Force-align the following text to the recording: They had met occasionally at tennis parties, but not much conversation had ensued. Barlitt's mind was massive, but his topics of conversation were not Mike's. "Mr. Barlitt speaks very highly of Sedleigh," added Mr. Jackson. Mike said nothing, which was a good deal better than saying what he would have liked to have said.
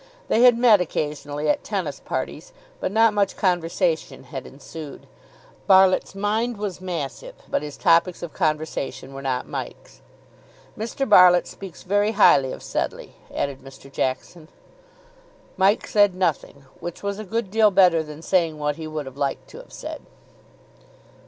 They 0.29 0.41
had 0.41 0.57
met 0.57 0.81
occasionally 0.81 1.47
at 1.47 1.63
tennis 1.63 1.99
parties, 1.99 2.53
but 2.79 2.91
not 2.91 3.13
much 3.13 3.35
conversation 3.37 4.23
had 4.23 4.47
ensued. 4.47 5.05
Barlitt's 5.67 6.15
mind 6.15 6.57
was 6.57 6.81
massive, 6.81 7.35
but 7.47 7.61
his 7.61 7.77
topics 7.77 8.23
of 8.23 8.33
conversation 8.33 9.13
were 9.13 9.21
not 9.21 9.47
Mike's. 9.47 10.01
"Mr. 10.75 11.07
Barlitt 11.07 11.45
speaks 11.45 11.83
very 11.83 12.13
highly 12.13 12.51
of 12.51 12.63
Sedleigh," 12.63 13.13
added 13.31 13.59
Mr. 13.61 13.91
Jackson. 13.91 14.47
Mike 15.55 15.85
said 15.85 16.15
nothing, 16.15 16.65
which 16.79 17.03
was 17.03 17.19
a 17.19 17.23
good 17.23 17.51
deal 17.51 17.69
better 17.69 18.01
than 18.01 18.23
saying 18.23 18.57
what 18.57 18.77
he 18.77 18.87
would 18.87 19.05
have 19.05 19.17
liked 19.17 19.47
to 19.49 19.57
have 19.59 19.71
said. 19.71 20.01